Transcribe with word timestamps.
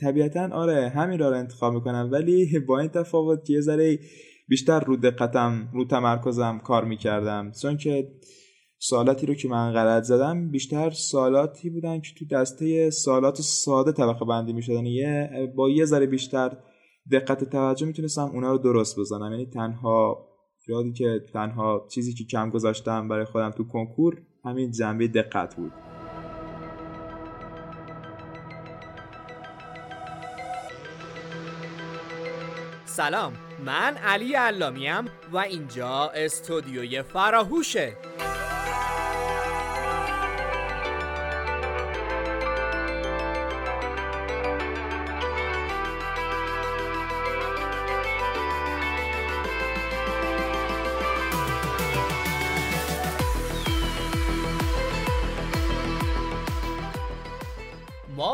طبیعتا 0.00 0.48
آره 0.52 0.88
همین 0.88 1.18
را, 1.18 1.36
انتخاب 1.36 1.74
می‌کنم. 1.74 2.08
ولی 2.12 2.58
با 2.58 2.78
این 2.78 2.88
تفاوت 2.88 3.50
یه 3.50 3.60
ذره 3.60 3.98
بیشتر 4.48 4.80
رو 4.80 4.96
دقتم 4.96 5.68
رو 5.72 5.84
تمرکزم 5.84 6.58
کار 6.58 6.84
می‌کردم. 6.84 7.52
چون 7.62 7.76
که 7.76 8.08
سوالاتی 8.78 9.26
رو 9.26 9.34
که 9.34 9.48
من 9.48 9.72
غلط 9.72 10.02
زدم 10.02 10.50
بیشتر 10.50 10.90
سوالاتی 10.90 11.70
بودن 11.70 12.00
که 12.00 12.10
تو 12.18 12.24
دسته 12.36 12.90
سوالات 12.90 13.40
ساده 13.40 13.92
طبقه 13.92 14.24
بندی 14.24 14.52
می‌شدن. 14.52 14.86
یه 14.86 15.30
با 15.56 15.70
یه 15.70 15.84
ذره 15.84 16.06
بیشتر 16.06 16.56
دقت 17.12 17.44
توجه 17.44 17.86
می‌تونستم 17.86 18.30
اونا 18.34 18.52
رو 18.52 18.58
درست 18.58 18.98
بزنم. 18.98 19.32
یعنی 19.32 19.46
تنها 19.46 20.28
یادی 20.68 20.92
که 20.92 21.20
تنها 21.32 21.86
چیزی 21.90 22.14
که 22.14 22.24
کم 22.24 22.50
گذاشتم 22.50 23.08
برای 23.08 23.24
خودم 23.24 23.50
تو 23.50 23.64
کنکور 23.64 24.22
همین 24.44 24.70
جنبه 24.70 25.08
دقت 25.08 25.56
بود. 25.56 25.87
سلام. 32.98 33.32
من 33.64 33.96
علی 33.96 34.34
علامیم 34.34 35.04
و 35.32 35.38
اینجا 35.38 36.10
استودیوی 36.14 37.02
فراهوشه. 37.02 37.92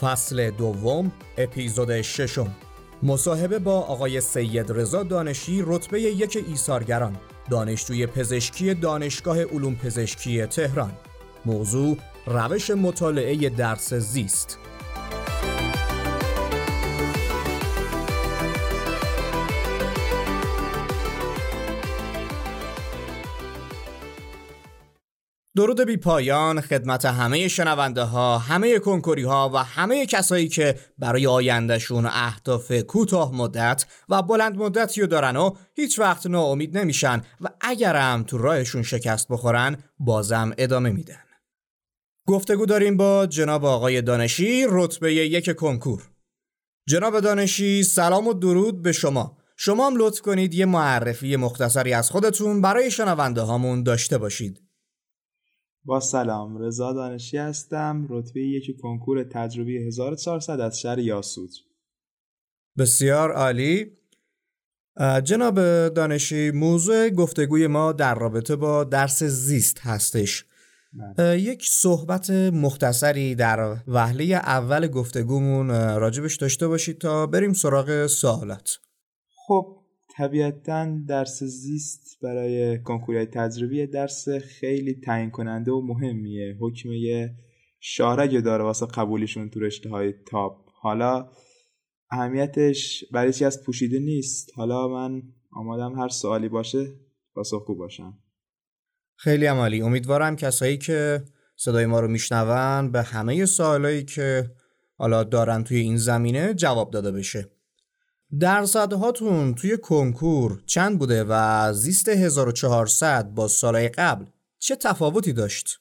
فصل 0.00 0.50
دوم 0.50 1.12
اپیزود 1.38 2.02
ششم. 2.02 2.54
مصاحبه 3.02 3.58
با 3.58 3.80
آقای 3.80 4.20
سید 4.20 4.72
رضا 4.72 5.02
دانشی 5.02 5.62
رتبه 5.66 6.00
یک 6.00 6.44
ایثارگران. 6.48 7.16
دانشجوی 7.50 8.06
پزشکی 8.06 8.74
دانشگاه 8.74 9.42
علوم 9.42 9.74
پزشکی 9.74 10.46
تهران. 10.46 10.92
موضوع 11.46 11.96
روش 12.26 12.70
مطالعه 12.70 13.48
درس 13.48 13.94
زیست. 13.94 14.58
درود 25.60 25.80
بی 25.80 25.96
پایان 25.96 26.60
خدمت 26.60 27.04
همه 27.04 27.48
شنونده 27.48 28.02
ها 28.02 28.38
همه 28.38 28.78
کنکوری 28.78 29.22
ها 29.22 29.50
و 29.54 29.56
همه 29.56 30.06
کسایی 30.06 30.48
که 30.48 30.74
برای 30.98 31.26
آیندهشون 31.26 32.06
اهداف 32.06 32.72
کوتاه 32.72 33.34
مدت 33.34 33.86
و 34.08 34.22
بلند 34.22 34.56
مدتی 34.56 35.00
رو 35.00 35.06
دارن 35.06 35.36
و 35.36 35.50
هیچ 35.74 35.98
وقت 35.98 36.26
ناامید 36.26 36.78
نمیشن 36.78 37.22
و 37.40 37.48
اگرم 37.60 38.22
تو 38.22 38.38
راهشون 38.38 38.82
شکست 38.82 39.28
بخورن 39.28 39.76
بازم 39.98 40.52
ادامه 40.58 40.90
میدن. 40.90 41.24
گفتگو 42.26 42.66
داریم 42.66 42.96
با 42.96 43.26
جناب 43.26 43.64
آقای 43.64 44.02
دانشی 44.02 44.66
رتبه 44.68 45.14
یک 45.14 45.56
کنکور. 45.56 46.10
جناب 46.88 47.20
دانشی 47.20 47.82
سلام 47.82 48.26
و 48.26 48.32
درود 48.32 48.82
به 48.82 48.92
شما. 48.92 49.36
شما 49.56 49.86
هم 49.86 49.94
لطف 49.96 50.20
کنید 50.20 50.54
یه 50.54 50.66
معرفی 50.66 51.36
مختصری 51.36 51.92
از 51.92 52.10
خودتون 52.10 52.60
برای 52.60 52.90
شنونده 52.90 53.40
هامون 53.40 53.82
داشته 53.82 54.18
باشید. 54.18 54.69
با 55.84 56.00
سلام 56.00 56.58
رضا 56.58 56.92
دانشی 56.92 57.36
هستم 57.36 58.06
رتبه 58.10 58.40
یکی 58.40 58.74
کنکور 58.82 59.24
تجربی 59.24 59.86
1400 59.86 60.60
از 60.60 60.80
شهر 60.80 60.98
یاسوج. 60.98 61.50
بسیار 62.78 63.32
عالی. 63.32 63.86
جناب 65.24 65.54
دانشی 65.88 66.50
موضوع 66.50 67.10
گفتگوی 67.10 67.66
ما 67.66 67.92
در 67.92 68.14
رابطه 68.14 68.56
با 68.56 68.84
درس 68.84 69.22
زیست 69.22 69.80
هستش. 69.80 70.44
بله. 71.16 71.40
یک 71.40 71.66
صحبت 71.68 72.30
مختصری 72.30 73.34
در 73.34 73.76
وهله 73.88 74.24
اول 74.34 74.86
گفتگومون 74.86 75.70
راجبش 75.96 76.36
داشته 76.36 76.68
باشید 76.68 76.98
تا 76.98 77.26
بریم 77.26 77.52
سراغ 77.52 78.06
سوالات. 78.06 78.78
خب 79.46 79.79
طبیعتا 80.20 80.98
درس 81.08 81.42
زیست 81.42 82.18
برای 82.22 82.82
کنکورهای 82.82 83.26
تجربی 83.26 83.86
درس 83.86 84.28
خیلی 84.28 85.00
تعیین 85.04 85.30
کننده 85.30 85.72
و 85.72 85.80
مهمیه. 85.80 86.56
حکمه 86.60 87.30
شارگ 87.80 88.40
داره 88.40 88.64
واسه 88.64 88.86
قبولیشون 88.86 89.50
تو 89.50 89.60
رشته 89.60 89.90
های 89.90 90.14
تاپ. 90.26 90.56
حالا 90.82 91.30
اهمیتش 92.10 93.04
برای 93.12 93.32
چی 93.32 93.44
از 93.44 93.64
پوشیده 93.64 93.98
نیست؟ 93.98 94.50
حالا 94.56 94.88
من 94.88 95.22
آمادم 95.52 95.98
هر 95.98 96.08
سوالی 96.08 96.48
باشه 96.48 96.86
پاسخگو 97.34 97.74
باشم. 97.74 98.18
خیلی 99.16 99.46
عمالی. 99.46 99.82
امیدوارم 99.82 100.36
کسایی 100.36 100.78
که 100.78 101.24
صدای 101.56 101.86
ما 101.86 102.00
رو 102.00 102.08
میشنون 102.08 102.92
به 102.92 103.02
همه 103.02 103.46
سوالایی 103.46 104.04
که 104.04 104.50
حالا 104.96 105.24
دارن 105.24 105.64
توی 105.64 105.76
این 105.76 105.96
زمینه 105.96 106.54
جواب 106.54 106.90
داده 106.90 107.12
بشه. 107.12 107.59
درصدهاتون 108.38 109.54
توی 109.54 109.76
کنکور 109.76 110.62
چند 110.66 110.98
بوده 110.98 111.24
و 111.28 111.72
زیست 111.72 112.08
1400 112.08 113.30
با 113.34 113.48
سالهای 113.48 113.88
قبل 113.88 114.24
چه 114.58 114.76
تفاوتی 114.76 115.32
داشت؟ 115.32 115.80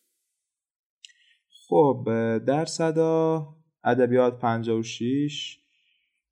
خب 1.68 2.06
درصدا 2.48 3.48
ادبیات 3.84 4.40
56 4.40 5.58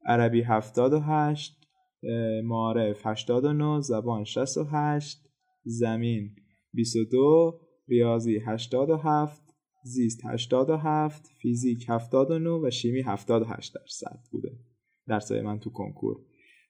عربی 0.06 0.42
78 0.42 1.58
معارف 2.44 3.08
89 3.08 3.82
زبان 3.82 4.24
68 4.24 5.18
زمین 5.64 6.36
22 6.74 7.60
ریاضی 7.88 8.40
87 8.48 9.42
زیست 9.84 10.26
87 10.26 11.28
فیزیک 11.42 11.86
79 11.90 12.50
و 12.50 12.70
شیمی 12.70 13.02
78 13.02 13.74
درصد 13.76 14.20
بوده 14.32 14.50
درسای 15.07 15.41
من 15.41 15.59
تو 15.59 15.69
کنکور. 15.69 16.18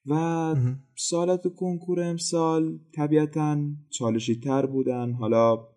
و 0.09 0.55
سالات 0.95 1.55
کنکور 1.55 2.01
امسال 2.01 2.79
طبیعتا 2.95 3.59
چالشی 3.89 4.39
تر 4.39 4.65
بودن. 4.65 5.11
حالا 5.11 5.67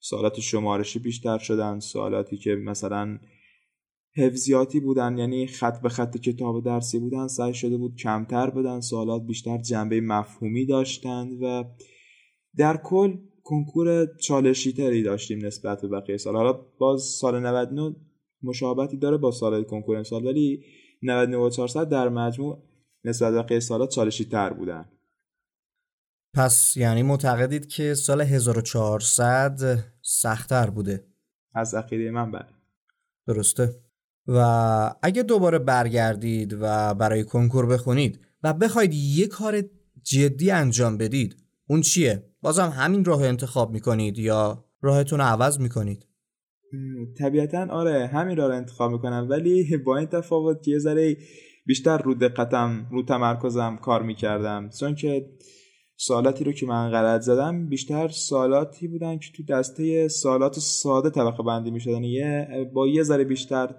سالات 0.00 0.40
شمارشی 0.40 0.98
بیشتر 0.98 1.38
شدن. 1.38 1.80
سوالاتی 1.80 2.36
که 2.36 2.54
مثلا 2.54 3.18
حفظیاتی 4.16 4.80
بودن 4.80 5.18
یعنی 5.18 5.46
خط 5.46 5.82
به 5.82 5.88
خط 5.88 6.16
کتاب 6.16 6.64
درسی 6.64 6.98
بودن 6.98 7.26
سعی 7.26 7.54
شده 7.54 7.76
بود 7.76 7.96
کمتر 7.96 8.50
بدن. 8.50 8.80
سوالات 8.80 9.22
بیشتر 9.22 9.58
جنبه 9.58 10.00
مفهومی 10.00 10.66
داشتند 10.66 11.42
و 11.42 11.64
در 12.56 12.76
کل 12.76 13.16
کنکور 13.42 14.06
چالشی 14.16 14.72
تری 14.72 15.02
داشتیم 15.02 15.46
نسبت 15.46 15.82
به 15.82 15.88
بقیه 15.88 16.16
سال. 16.16 16.36
حالا 16.36 16.52
باز 16.78 17.02
سال 17.02 17.46
99 17.46 17.96
مشابهتی 18.42 18.96
داره 18.96 19.16
با 19.16 19.30
سال 19.30 19.64
کنکور 19.64 19.96
امسال 19.96 20.26
ولی 20.26 20.64
99 21.04 21.84
در 21.84 22.08
مجموع 22.08 22.62
نسبت 23.04 23.32
به 23.32 23.42
بقیه 23.42 23.60
سالات 23.60 23.90
چالشی 23.90 24.24
تر 24.24 24.52
بودن 24.52 24.88
پس 26.34 26.76
یعنی 26.76 27.02
معتقدید 27.02 27.66
که 27.66 27.94
سال 27.94 28.20
1400 28.20 29.78
سختتر 30.02 30.70
بوده 30.70 31.06
از 31.54 31.74
عقیده 31.74 32.10
من 32.10 32.30
بله 32.30 32.48
درسته 33.26 33.80
و 34.26 34.38
اگه 35.02 35.22
دوباره 35.22 35.58
برگردید 35.58 36.56
و 36.60 36.94
برای 36.94 37.24
کنکور 37.24 37.66
بخونید 37.66 38.20
و 38.42 38.52
بخواید 38.52 38.94
یه 38.94 39.26
کار 39.26 39.62
جدی 40.02 40.50
انجام 40.50 40.98
بدید 40.98 41.36
اون 41.66 41.80
چیه؟ 41.80 42.30
بازم 42.42 42.68
همین 42.68 43.04
راه 43.04 43.22
انتخاب 43.22 43.72
می‌کنید 43.72 44.18
یا 44.18 44.64
راهتون 44.80 45.18
رو 45.18 45.24
عوض 45.24 45.60
می‌کنید؟ 45.60 46.06
طبیعتا 47.18 47.66
آره 47.70 48.06
همین 48.06 48.36
را 48.36 48.46
رو 48.46 48.54
انتخاب 48.54 48.92
می‌کنم. 48.92 49.26
ولی 49.30 49.76
با 49.86 49.96
این 49.96 50.06
تفاوت 50.06 50.62
که 50.62 50.70
یه 50.70 50.78
ذره 50.78 51.16
بیشتر 51.66 51.98
رو 51.98 52.14
دقتم 52.14 52.86
رو 52.90 53.02
تمرکزم 53.02 53.76
کار 53.76 54.02
می‌کردم. 54.02 54.70
چون 54.80 54.94
که 54.94 55.26
سوالاتی 55.96 56.44
رو 56.44 56.52
که 56.52 56.66
من 56.66 56.90
غلط 56.90 57.20
زدم 57.20 57.68
بیشتر 57.68 58.08
سوالاتی 58.08 58.88
بودن 58.88 59.18
که 59.18 59.28
تو 59.36 59.42
دسته 59.42 60.08
سوالات 60.08 60.58
ساده 60.58 61.10
طبقه 61.10 61.42
بندی 61.42 61.70
می‌شدن. 61.70 62.04
یه 62.04 62.48
با 62.74 62.86
یه 62.86 63.02
ذره 63.02 63.24
بیشتر 63.24 63.74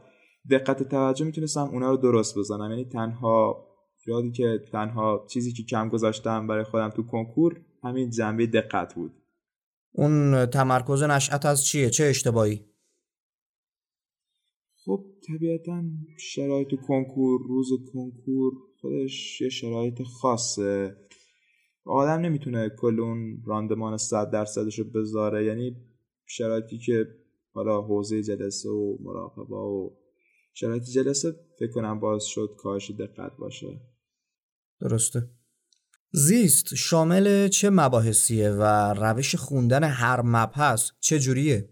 دقت 0.51 0.83
توجه 0.83 1.25
می‌تونستم 1.25 1.69
اونا 1.73 1.91
رو 1.91 1.97
درست 1.97 2.37
بزنم. 2.37 2.69
یعنی 2.69 2.85
تنها 2.85 3.65
یادی 4.07 4.31
که 4.31 4.59
تنها 4.71 5.25
چیزی 5.29 5.53
که 5.53 5.63
کم 5.63 5.89
گذاشتم 5.89 6.47
برای 6.47 6.63
خودم 6.63 6.89
تو 6.89 7.03
کنکور 7.03 7.61
همین 7.83 8.09
جنبه 8.09 8.45
دقت 8.45 8.93
بود. 8.93 9.11
اون 9.91 10.45
تمرکز 10.45 11.03
نشأت 11.03 11.45
از 11.45 11.65
چیه؟ 11.65 11.89
چه 11.89 12.03
اشتباهی؟ 12.03 12.61
خب 14.85 15.05
طبیعتا 15.27 15.83
شرایط 16.17 16.67
کنکور 16.87 17.41
روز 17.47 17.67
کنکور 17.93 18.53
خودش 18.81 19.41
یه 19.41 19.49
شرایط 19.49 20.01
خاصه. 20.01 20.97
آدم 21.85 22.21
نمی‌تونه 22.21 22.69
کل 22.69 22.99
اون 22.99 23.43
راندمان 23.45 23.97
صد 23.97 24.31
درصدش 24.31 24.79
رو 24.79 24.85
بذاره. 24.85 25.45
یعنی 25.45 25.75
شرایطی 26.25 26.77
که 26.77 27.05
حالا 27.53 27.81
حوزه 27.81 28.23
جلسه 28.23 28.69
و 28.69 28.97
مراقبه 29.01 29.55
و 29.55 29.89
شرایط 30.53 30.83
جلسه 30.83 31.35
فکر 31.59 31.71
کنم 31.71 31.99
باز 31.99 32.25
شد 32.25 32.55
کاش 32.57 32.91
دقت 32.91 33.37
باشه. 33.39 33.81
درسته. 34.81 35.29
زیست 36.11 36.75
شامل 36.75 37.47
چه 37.47 37.69
مباحثیه 37.69 38.49
و 38.49 38.93
روش 38.93 39.35
خوندن 39.35 39.83
هر 39.83 40.21
مبحث 40.21 40.91
چه 40.99 41.19
جوریه؟ 41.19 41.69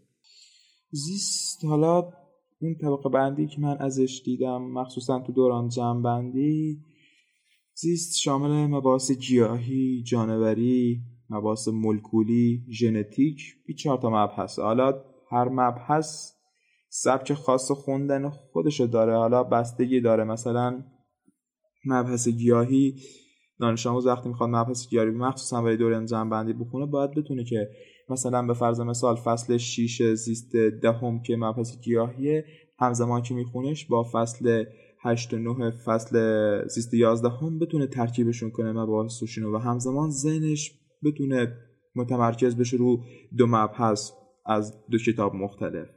زیست 0.92 1.66
حالا 1.66 2.23
اون 2.64 2.76
طبقه 2.76 3.10
بندی 3.10 3.48
که 3.48 3.62
من 3.62 3.78
ازش 3.78 4.22
دیدم 4.26 4.62
مخصوصا 4.62 5.20
تو 5.20 5.32
دوران 5.32 5.70
جمع 5.70 6.32
زیست 7.76 8.20
شامل 8.20 8.68
مباحث 8.68 9.12
گیاهی، 9.12 10.04
جانوری، 10.04 11.02
مباحث 11.30 11.68
ملکولی، 11.68 12.66
ژنتیک، 12.72 13.38
بی 13.68 13.74
چهار 13.74 13.98
تا 13.98 14.10
مبحث. 14.10 14.60
حالا 14.60 15.04
هر 15.32 15.50
مبحث 15.50 16.32
سبک 16.90 17.34
خاص 17.34 17.72
خوندن 17.72 18.30
خودشو 18.30 18.86
داره. 18.86 19.16
حالا 19.16 19.44
بستگی 19.44 20.02
داره. 20.02 20.24
مثلا 20.24 20.84
مبحث 21.86 22.28
گیاهی 22.28 22.96
دانش 23.64 23.88
آموز 23.88 24.08
وقتی 24.08 24.30
می‌خواد 24.30 24.50
مبحث 24.50 24.90
گیاهی 24.90 25.10
مخصوصا 25.10 25.62
برای 25.62 25.78
دوران 25.78 26.06
جنبندی 26.06 26.54
بخونه 26.54 26.86
باید 26.86 27.12
بتونه 27.12 27.44
که 27.44 27.70
مثلا 28.10 28.48
به 28.48 28.54
فرض 28.54 28.80
مثال 28.80 29.16
فصل 29.16 29.58
6 29.58 30.14
زیست 30.14 30.56
دهم 30.82 31.22
که 31.22 31.36
مبحث 31.36 31.82
گیاهیه 31.82 32.46
همزمان 32.80 33.22
که 33.22 33.34
میخونش 33.34 33.86
با 33.86 34.06
فصل 34.14 34.66
8 35.04 35.34
و 35.34 35.38
9 35.38 35.72
فصل 35.86 36.18
زیست 36.68 36.94
11 36.94 37.30
هم 37.30 37.60
بتونه 37.60 37.88
ترکیبشون 37.88 38.52
کنه 38.52 38.72
مباحثشون 38.72 39.44
و 39.44 39.58
همزمان 39.58 40.10
ذهنش 40.10 40.72
بتونه 41.04 41.58
متمرکز 41.96 42.58
بشه 42.58 42.78
رو 42.78 43.04
دو 43.38 43.48
مبحث 43.48 44.12
از 44.46 44.86
دو 44.92 44.98
کتاب 44.98 45.36
مختلف. 45.36 45.88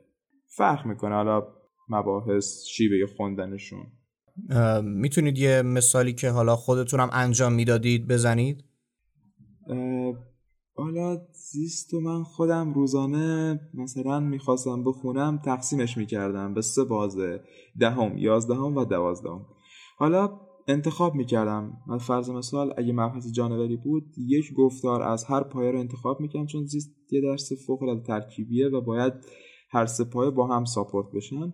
فرق 0.56 0.86
می‌کنه 0.86 1.14
حالا 1.14 1.46
مباحث 1.88 2.64
شیوه 2.66 3.06
خوندنشون. 3.16 3.86
می‌تونید 4.82 5.38
یه 5.38 5.62
مثالی 5.62 6.12
که 6.12 6.30
حالا 6.30 6.56
خودتونم 6.56 7.08
انجام 7.12 7.52
می‌دادید 7.52 8.08
بزنید؟ 8.08 8.64
حالا 10.74 11.18
زیست 11.32 11.94
و 11.94 12.00
من 12.00 12.22
خودم 12.22 12.74
روزانه 12.74 13.60
مثلا 13.74 14.20
می‌خواستم 14.20 14.84
بخونم 14.84 15.38
تقسیمش 15.44 15.96
می‌کردم 15.96 16.54
به 16.54 16.62
سه 16.62 16.84
بازه 16.84 17.40
دهم 17.78 18.18
یازدهم 18.18 18.76
و 18.76 18.84
دوازدهم. 18.84 19.46
حالا 19.98 20.40
انتخاب 20.68 21.14
می‌کردم. 21.14 21.72
من 21.86 21.98
فرض 21.98 22.30
مثال 22.30 22.74
اگه 22.76 22.92
مبحث 22.92 23.32
جانوری 23.32 23.76
بود 23.76 24.04
یک 24.18 24.54
گفتار 24.54 25.02
از 25.02 25.24
هر 25.24 25.42
پایه 25.42 25.70
رو 25.70 25.78
انتخاب 25.78 26.20
می‌کردم 26.20 26.46
چون 26.46 26.66
زیست 26.66 26.90
یه 27.10 27.20
درس 27.20 27.52
فوق 27.66 27.82
العاده 27.82 28.02
ترکیبیه 28.02 28.68
و 28.68 28.80
باید 28.80 29.12
هر 29.70 29.86
سه 29.86 30.04
پایه 30.04 30.30
با 30.30 30.46
هم 30.46 30.64
ساپورت 30.64 31.06
بشن. 31.14 31.52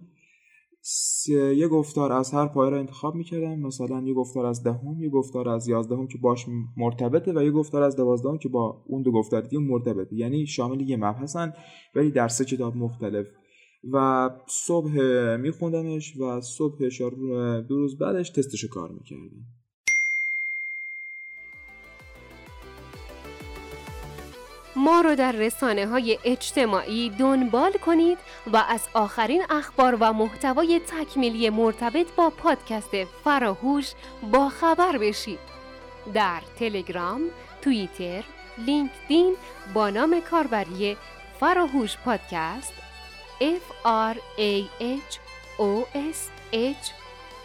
یه 1.56 1.68
گفتار 1.68 2.12
از 2.12 2.32
هر 2.32 2.46
پایه 2.46 2.70
رو 2.70 2.78
انتخاب 2.78 3.14
می‌کردم. 3.14 3.58
مثلا 3.58 4.02
یه 4.06 4.14
گفتار 4.14 4.46
از 4.46 4.62
دهم 4.62 5.00
یه 5.00 5.08
گفتار 5.08 5.48
از 5.48 5.68
یازدهم 5.68 6.06
که 6.06 6.18
باش 6.18 6.46
مرتبطه 6.76 7.32
و 7.32 7.42
یه 7.42 7.50
گفتار 7.50 7.82
از 7.82 7.96
دوازدهم 7.96 8.38
که 8.38 8.48
با 8.48 8.84
اون 8.86 9.02
دو 9.02 9.12
گفتار 9.12 9.40
دیگه 9.40 9.58
مرتبطه. 9.58 10.16
یعنی 10.16 10.46
شامل 10.46 10.80
یه 10.80 10.96
مبحثن 10.96 11.52
ولی 11.94 12.10
در 12.10 12.28
سه 12.28 12.44
کتاب 12.44 12.76
مختلف. 12.76 13.26
و 13.92 14.30
صبح 14.46 14.90
میخوندمش 15.36 16.16
و 16.20 16.40
صبح 16.40 16.78
دو 17.68 17.76
روز 17.76 17.98
بعدش 17.98 18.30
تستش 18.30 18.64
کار 18.64 18.90
می‌کردم. 18.92 19.46
ما 24.76 25.00
رو 25.00 25.14
در 25.14 25.32
رسانه 25.32 25.86
های 25.86 26.18
اجتماعی 26.24 27.10
دنبال 27.10 27.72
کنید 27.72 28.18
و 28.52 28.56
از 28.68 28.80
آخرین 28.94 29.42
اخبار 29.50 29.96
و 30.00 30.12
محتوای 30.12 30.80
تکمیلی 30.86 31.50
مرتبط 31.50 32.06
با 32.16 32.30
پادکست 32.30 33.04
فراهوش 33.24 33.92
با 34.32 34.48
خبر 34.48 34.98
بشید. 34.98 35.38
در 36.14 36.40
تلگرام، 36.58 37.20
توییتر، 37.62 38.24
لینکدین 38.58 39.36
با 39.74 39.90
نام 39.90 40.20
کاربری 40.30 40.96
فراهوش 41.40 41.96
پادکست 41.96 42.72
F 43.40 43.86
R 44.12 44.16
A 44.38 44.64
H 44.80 45.18
O 45.58 45.84
S 45.94 46.20
H 46.52 46.86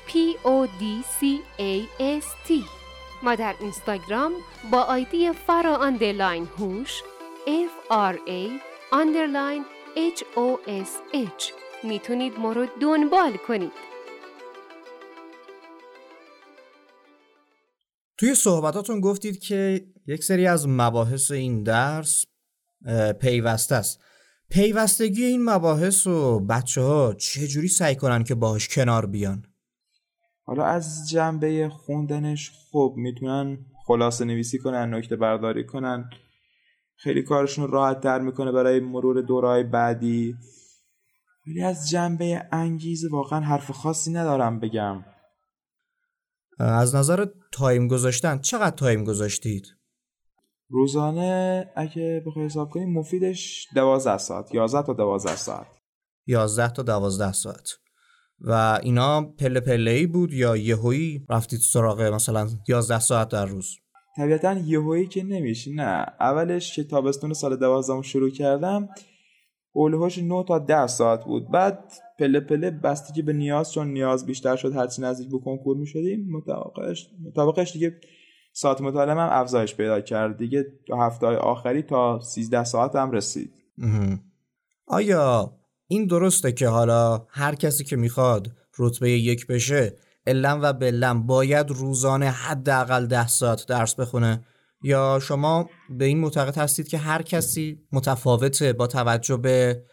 P 0.07 0.11
O 0.45 0.67
D 0.79 0.83
C 1.19 1.21
A 1.59 1.73
S 2.21 2.49
T 2.49 2.51
ما 3.23 3.35
در 3.35 3.55
اینستاگرام 3.59 4.31
با 4.71 4.81
آیدی 4.81 5.31
فرا 5.31 5.91
هوش 6.57 7.01
F 7.47 7.91
R 7.91 8.15
A 8.27 8.41
underline 8.91 9.65
H 9.95 10.21
O 10.35 10.47
S 10.67 10.91
H 11.13 11.53
می‌تونید 11.83 12.33
ما 12.39 12.51
رو 12.51 12.67
دنبال 12.81 13.37
کنید. 13.47 13.71
توی 18.17 18.35
صحبتاتون 18.35 18.99
گفتید 18.99 19.39
که 19.39 19.87
یک 20.07 20.23
سری 20.23 20.47
از 20.47 20.67
مباحث 20.67 21.31
این 21.31 21.63
درس 21.63 22.25
پیوسته 23.21 23.75
است. 23.75 24.01
پیوستگی 24.49 25.23
این 25.23 25.49
مباحث 25.49 26.07
و 26.07 26.39
بچه 26.39 26.81
ها 26.81 27.13
چجوری 27.13 27.67
سعی 27.67 27.95
کنن 27.95 28.23
که 28.23 28.35
باهاش 28.35 28.67
کنار 28.67 29.05
بیان؟ 29.05 29.45
حالا 30.43 30.65
از 30.65 31.09
جنبه 31.09 31.69
خوندنش 31.69 32.51
خب 32.71 32.93
می‌تونن 32.97 33.57
خلاصه 33.85 34.25
نویسی 34.25 34.59
کنن 34.59 34.93
نکته 34.93 35.15
برداری 35.15 35.65
کنن 35.65 36.09
خیلی 36.97 37.23
کارشون 37.23 37.71
راحت 37.71 38.01
تر 38.01 38.19
می‌کنه 38.19 38.51
برای 38.51 38.79
مرور 38.79 39.21
دورهای 39.21 39.63
بعدی. 39.63 40.35
ولی 41.47 41.63
از 41.63 41.89
جنبه 41.89 42.47
انگیزه 42.51 43.07
واقعا 43.11 43.39
حرف 43.39 43.71
خاصی 43.71 44.11
ندارم 44.11 44.59
بگم. 44.59 45.05
از 46.59 46.95
نظر 46.95 47.25
تایم 47.51 47.87
گذاشتن 47.87 48.39
چقدر 48.39 48.75
تایم 48.75 49.03
گذاشتید؟ 49.03 49.67
روزانه 50.69 51.65
اگه 51.75 52.23
بخوای 52.25 52.45
حساب 52.45 52.69
کنیم 52.69 52.93
مفیدش 52.93 53.67
دوازده 53.75 54.17
ساعت 54.17 54.55
یازده 54.55 54.83
تا 54.83 54.93
دوازده 54.93 55.35
ساعت. 55.35 55.67
یازده 56.25 56.69
تا 56.69 56.83
دوازده 56.83 57.31
ساعت. 57.31 57.69
و 58.39 58.79
اینا 58.83 59.21
پله 59.21 59.59
پله 59.59 59.91
ای 59.91 60.07
بود 60.07 60.33
یا 60.33 60.57
یهویی 60.57 61.25
رفتید 61.29 61.59
سراغ 61.59 62.01
مثلا 62.01 62.49
یازده 62.67 62.99
ساعت 62.99 63.29
در 63.29 63.45
روز؟ 63.45 63.75
طبیعتا 64.17 64.53
یهویی 64.53 65.07
که 65.07 65.23
نمیشه 65.23 65.71
نه. 65.71 66.05
اولش 66.19 66.75
که 66.75 66.83
تابستون 66.83 67.33
سال 67.33 67.55
دوازدهم 67.55 68.01
شروع 68.01 68.29
کردم 68.29 68.89
اولهاش 69.71 70.17
9 70.17 70.45
تا 70.47 70.59
10 70.59 70.87
ساعت 70.87 71.25
بود. 71.25 71.51
بعد 71.51 71.93
پله 72.19 72.39
پله 72.39 72.71
بستگی 72.71 73.21
به 73.21 73.33
نیاز 73.33 73.73
چون 73.73 73.87
نیاز 73.87 74.25
بیشتر 74.25 74.55
شد 74.55 74.75
هرچی 74.75 75.01
نزدیک 75.01 75.31
به 75.31 75.39
کنکور 75.39 75.77
می 75.77 75.87
شدیم 75.87 76.27
مطابقش 76.31 77.09
مطابقش 77.25 77.73
دیگه 77.73 77.99
ساعت 78.53 78.81
مطالعه 78.81 79.15
هم 79.15 79.29
افزایش 79.31 79.75
پیدا 79.75 80.01
کرد. 80.01 80.37
دیگه 80.37 80.65
تو 80.87 80.95
هفته 80.95 81.27
آخری 81.27 81.81
تا 81.81 82.19
13 82.19 82.63
ساعت 82.63 82.95
هم 82.95 83.11
رسید. 83.11 83.53
آیا 84.87 85.53
این 85.87 86.05
درسته 86.05 86.51
که 86.51 86.67
حالا 86.67 87.25
هر 87.29 87.55
کسی 87.55 87.83
که 87.83 87.95
می‌خواد 87.95 88.51
رتبه 88.79 89.11
یک 89.11 89.47
بشه 89.47 89.93
علم 90.27 90.59
و 90.61 90.73
بلم 90.73 91.27
باید 91.27 91.69
روزانه 91.69 92.29
حداقل 92.29 93.05
ده 93.05 93.27
ساعت 93.27 93.65
درس 93.67 93.95
بخونه. 93.95 94.45
یا 94.81 95.19
شما 95.21 95.69
به 95.89 96.05
این 96.05 96.19
معتقد 96.19 96.57
هستید 96.57 96.87
که 96.87 96.97
هر 96.97 97.21
کسی 97.21 97.79
متفاوته 97.91 98.73
با 98.73 98.87
توجه 98.87 99.37
به 99.37 99.83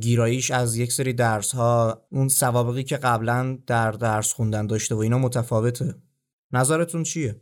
گیراییش 0.00 0.50
از 0.50 0.76
یک 0.76 0.92
سری 0.92 1.12
درس 1.12 1.54
ها 1.54 2.02
اون 2.10 2.28
سوابقی 2.28 2.82
که 2.82 2.96
قبلا 2.96 3.58
در 3.66 3.90
درس 3.90 4.32
خوندن 4.32 4.66
داشته 4.66 4.94
و 4.94 4.98
اینا 4.98 5.18
متفاوته. 5.18 5.94
نظرتون 6.52 7.02
چیه؟ 7.02 7.40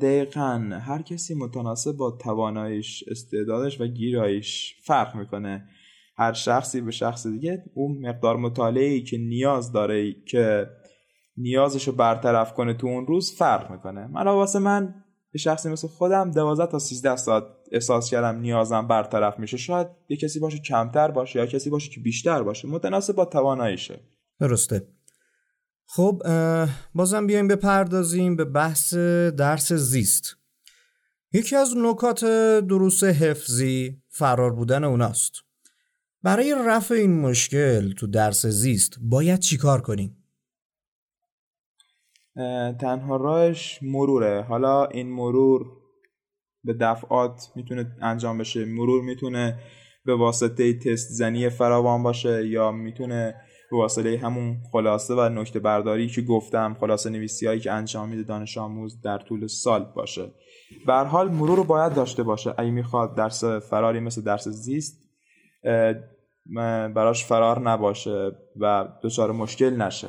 دقیقا. 0.00 0.80
هر 0.82 1.02
کسی 1.02 1.34
متناسب 1.34 1.92
با 1.92 2.10
تواناییش 2.10 3.04
استعدادش 3.10 3.80
و 3.80 3.86
گیراییش 3.86 4.74
فرق 4.84 5.16
می‌کنه. 5.16 5.68
هر 6.22 6.32
شخصی 6.32 6.80
به 6.80 6.90
شخص 6.90 7.26
دیگه 7.26 7.64
اون 7.74 8.08
مقدار 8.08 8.36
مطالعه 8.36 9.00
که 9.00 9.18
نیاز 9.18 9.72
داره 9.72 10.12
که 10.12 10.66
نیازش 11.36 11.88
رو 11.88 11.92
برطرف 11.92 12.52
کنه 12.52 12.74
تو 12.74 12.86
اون 12.86 13.06
روز 13.06 13.36
فرق 13.38 13.70
می‌کنه. 13.70 14.06
من 14.06 14.26
واسه 14.26 14.58
من 14.58 14.94
به 15.32 15.38
شخصی 15.38 15.68
مثل 15.68 15.88
خودم 15.88 16.30
12 16.30 16.66
تا 16.66 16.78
13 16.78 17.16
ساعت 17.16 17.44
احساس 17.72 18.10
کردم 18.10 18.40
نیازم 18.40 18.88
برطرف 18.88 19.38
میشه. 19.38 19.56
شاید 19.56 19.86
یه 20.08 20.16
کسی 20.16 20.40
باشه 20.40 20.58
کمتر 20.58 21.10
باشه 21.10 21.38
یا 21.38 21.46
کسی 21.46 21.70
باشه 21.70 21.90
که 21.90 22.00
بیشتر 22.00 22.42
باشه. 22.42 22.68
متناسب 22.68 23.14
با 23.14 23.24
تواناییشه. 23.24 24.00
درسته. 24.40 24.88
خب 25.86 26.22
بازم 26.94 27.26
بیایم 27.26 27.48
بپردازیم 27.48 28.36
به 28.36 28.44
بحث 28.44 28.94
درس 29.38 29.72
زیست. 29.72 30.36
یکی 31.32 31.56
از 31.56 31.74
نکات 31.76 32.24
دروس 32.68 33.04
حفظی 33.04 34.02
فرار 34.08 34.54
بودن 34.54 34.84
اوناست. 34.84 35.32
برای 36.22 36.54
رفع 36.66 36.94
این 36.94 37.20
مشکل 37.20 37.92
تو 37.92 38.06
درس 38.06 38.46
زیست 38.46 38.96
باید 39.00 39.40
چیکار 39.40 39.80
کنیم؟ 39.80 40.16
تنها 42.80 43.16
راهش 43.16 43.78
مروره. 43.82 44.42
حالا 44.42 44.86
این 44.86 45.10
مرور 45.10 45.66
به 46.64 46.74
دفعات 46.80 47.42
می‌تونه 47.56 47.96
انجام 48.00 48.38
بشه. 48.38 48.64
مرور 48.64 49.02
می‌تونه 49.02 49.58
به 50.04 50.16
واسطه 50.16 50.78
تست 50.78 51.08
زنی 51.10 51.48
فراوان 51.48 52.02
باشه 52.02 52.48
یا 52.48 52.72
می‌تونه 52.72 53.34
به 53.70 53.76
واسطه 53.76 54.18
همون 54.18 54.56
خلاصه 54.72 55.14
و 55.14 55.28
نکته 55.28 55.58
برداری 55.58 56.08
که 56.08 56.22
گفتم 56.22 56.76
خلاصه 56.80 57.10
نویسی 57.10 57.46
هایی 57.46 57.60
که 57.60 57.72
انجام 57.72 58.08
میده 58.08 58.22
دانش 58.22 58.58
آموز 58.58 59.00
در 59.00 59.18
طول 59.18 59.46
سال 59.46 59.92
باشه. 59.96 60.32
به 60.86 60.94
حال 60.94 61.30
مرور 61.30 61.56
رو 61.56 61.64
باید 61.64 61.94
داشته 61.94 62.22
باشه. 62.22 62.54
اگه 62.58 62.70
می‌خواد 62.70 63.16
درس 63.16 63.44
فراری 63.44 64.00
مثل 64.00 64.22
درس 64.22 64.48
زیست 64.48 65.01
براش 66.94 67.24
فرار 67.24 67.60
نباشه 67.60 68.32
و 68.60 68.88
دچار 69.02 69.32
مشکل 69.32 69.82
نشه. 69.82 70.08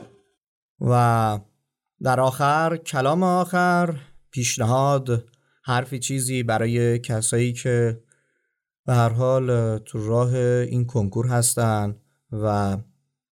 و 0.81 1.39
در 2.03 2.19
آخر 2.19 2.77
کلام 2.77 3.23
آخر 3.23 3.95
پیشنهاد 4.31 5.23
حرفی 5.63 5.99
چیزی 5.99 6.43
برای 6.43 6.99
کسایی 6.99 7.53
که 7.53 8.03
به 8.85 8.93
هر 8.93 9.09
حال 9.09 9.77
تو 9.77 10.07
راه 10.07 10.35
این 10.35 10.85
کنکور 10.85 11.27
هستن 11.27 11.95
و 12.31 12.77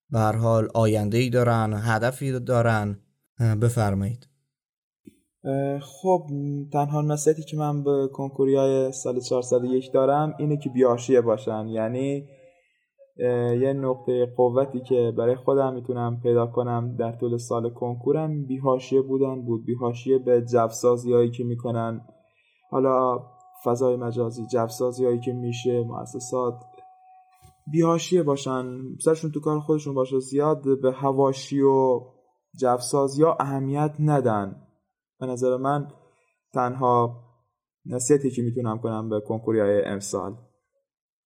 به 0.10 0.20
هر 0.20 0.36
حال 0.36 0.70
آینده 0.74 1.18
ای 1.18 1.30
دارن 1.30 1.74
هدفی 1.74 2.40
دارن 2.40 3.00
بفرمایید. 3.62 4.31
خب 5.82 6.28
تنها 6.74 7.02
نصیحتی 7.02 7.44
که 7.44 7.58
من 7.58 7.84
به 7.84 8.10
کنکوری 8.14 8.56
های 8.56 8.92
سال 8.92 9.20
401 9.20 9.92
دارم 9.92 10.34
اینه 10.40 10.58
که 10.58 10.70
بیاشیه 10.70 11.22
باشن. 11.22 11.68
یعنی 11.68 12.28
یه 13.62 13.74
نقطه 13.74 14.26
قوتی 14.38 14.80
که 14.80 15.14
برای 15.18 15.36
خودم 15.36 15.74
می‌تونم 15.74 16.20
پیدا 16.24 16.48
کنم 16.48 16.96
در 16.96 17.12
طول 17.12 17.38
سال 17.38 17.70
کنکورم 17.70 18.46
بیهاشیه 18.46 19.02
بودن 19.02 19.42
بود 19.42 19.66
بیهاشیه 19.66 20.18
به 20.18 20.42
جفسازی 20.42 21.14
هایی 21.14 21.32
که 21.32 21.44
می‌کنن. 21.44 22.02
حالا 22.70 23.20
فضای 23.66 23.96
مجازی 23.96 24.46
جفسازی 24.46 25.06
هایی 25.06 25.20
که 25.20 25.34
میشه 25.34 25.84
مؤسسات 25.84 26.54
بیهاشیه 27.72 28.24
باشن. 28.24 28.66
سرشون 29.00 29.32
تو 29.32 29.40
کار 29.40 29.60
خودشون 29.60 29.94
باشه 29.94 30.20
زیاد 30.20 30.82
به 30.82 30.92
هواشی 30.92 31.62
و 31.62 32.02
جفسازی 32.60 33.24
ها 33.24 33.38
اهمیت 33.40 33.92
ندن. 34.00 34.56
به 35.22 35.28
نظر 35.28 35.58
من 35.58 35.88
تنها 36.54 37.24
نصیحتی 37.86 38.32
که 38.32 38.42
می‌تونم 38.42 38.80
کنم 38.80 39.10
به 39.10 39.22
کنکوری 39.28 39.60
های 39.60 39.86
امسال. 39.86 40.38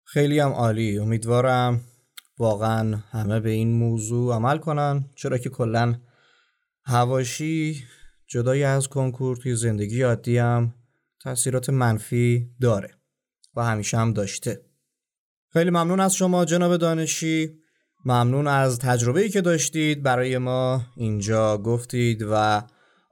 خیلی 0.03 0.39
هم 0.39 0.51
عالی. 0.51 0.99
امیدوارم 0.99 1.81
واقعا 2.37 2.95
همه 2.95 3.39
به 3.39 3.49
این 3.49 3.73
موضوع 3.73 4.35
عمل 4.35 4.57
کنن 4.57 5.05
چرا 5.15 5.37
که 5.37 5.49
کلا 5.49 5.95
هواشی 6.83 7.83
جدای 8.27 8.63
از 8.63 8.87
کنکور 8.87 9.37
توی 9.37 9.55
زندگی 9.55 10.01
عادی 10.01 10.37
هم 10.37 10.73
تاثیرات 11.23 11.69
منفی 11.69 12.49
داره 12.61 12.89
و 13.55 13.65
همیشه 13.65 13.97
هم 13.97 14.13
داشته. 14.13 14.61
خیلی 15.53 15.69
ممنون 15.69 15.99
از 15.99 16.15
شما 16.15 16.45
جناب 16.45 16.77
دانشی. 16.77 17.59
ممنون 18.05 18.47
از 18.47 18.79
تجربه 18.79 19.21
ای 19.21 19.29
که 19.29 19.41
داشتید. 19.41 20.03
برای 20.03 20.37
ما 20.37 20.81
اینجا 20.95 21.57
گفتید 21.57 22.25
و 22.31 22.61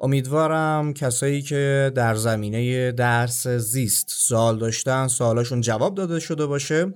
امیدوارم 0.04 0.94
کسایی 0.94 1.42
که 1.42 1.92
در 1.96 2.16
زمینه 2.16 2.92
درس 2.92 3.48
زیست 3.48 4.06
سوال 4.10 4.60
داشتن 4.60 5.08
سوالاشون 5.08 5.62
جواب 5.62 5.96
داده 5.96 6.20
شده 6.20 6.46
باشه 6.46 6.94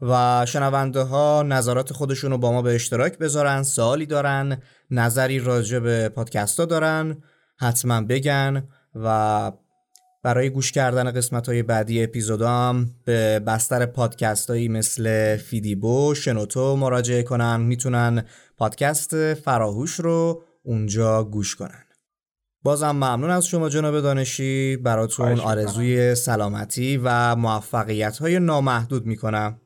و 0.00 0.46
شنونده 0.48 1.00
ها 1.00 1.42
نظرات 1.42 1.92
خودشون 1.92 2.30
رو 2.30 2.38
با 2.38 2.52
ما 2.52 2.62
به 2.62 2.74
اشتراک 2.74 3.18
بذارن 3.18 3.62
سوالی 3.62 4.06
دارن 4.06 4.62
نظری 4.90 5.38
راجع 5.38 5.78
به 5.78 6.08
پادکست 6.08 6.60
ها 6.60 6.66
دارن 6.66 7.22
حتما 7.56 8.00
بگن 8.00 8.68
و 8.94 9.52
برای 10.22 10.50
گوش 10.50 10.72
کردن 10.72 11.10
قسمت 11.10 11.48
های 11.48 11.62
بعدی 11.62 12.04
اپیزودام 12.04 12.90
به 13.04 13.38
بستر 13.38 13.86
پادکست 13.86 14.50
هایی 14.50 14.68
مثل 14.68 15.36
فیدیبو 15.36 16.14
شنوتو 16.14 16.76
مراجعه 16.76 17.22
کنن 17.22 17.60
می‌تونن 17.60 18.24
پادکست 18.58 19.34
فراهوش 19.34 20.00
رو 20.00 20.42
اونجا 20.62 21.24
گوش 21.24 21.54
کنن. 21.54 21.83
بازم 22.64 22.90
ممنون 22.90 23.30
از 23.30 23.46
شما 23.46 23.68
جناب 23.68 24.00
دانشی. 24.00 24.76
براتون 24.76 25.40
آرزوی 25.40 26.14
سلامتی 26.14 27.00
و 27.04 27.36
موفقیت 27.36 28.18
های 28.18 28.38
نامحدود 28.38 29.06
می‌کنم. 29.06 29.60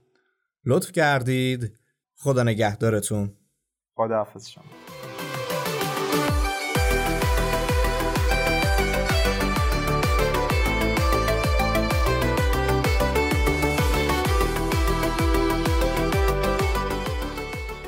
لطف 0.64 0.93
کردید. 0.93 1.73
خدا 2.17 2.43
نگهدارتون. 2.43 3.33
خدا 3.95 4.17
حافظ 4.17 4.49
شما. 4.49 4.64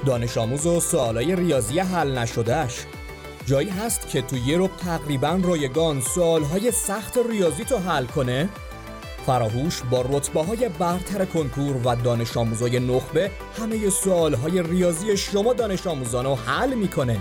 دانش 0.07 0.38
آموز 0.38 0.67
و 0.67 0.81
سوالای 0.81 1.37
ریاضی 1.37 1.79
حل 1.79 2.19
نشدهش 2.19 2.87
جایی 3.50 3.69
هست 3.69 4.09
که 4.09 4.23
تو 4.23 4.37
یه 4.37 4.59
رب 4.59 4.76
تقریبا 4.76 5.40
رایگان 5.42 6.00
سوالهای 6.00 6.71
سخت 6.71 7.19
ریاضی 7.30 7.64
تو 7.64 7.78
حل 7.78 8.07
کنه؟ 8.07 8.49
فراهوش 9.26 9.83
با 9.90 10.04
رتبه 10.11 10.42
های 10.42 10.69
برتر 10.69 11.25
کنکور 11.25 11.76
و 11.76 11.97
دانش 11.97 12.37
آموزای 12.37 12.80
نخبه 12.80 13.30
همه 13.59 13.90
سوالهای 13.90 14.62
ریاضی 14.62 15.16
شما 15.16 15.52
دانش 15.52 15.87
آموزان 15.87 16.25
رو 16.25 16.35
حل 16.35 16.75
می‌کنه 16.75 17.21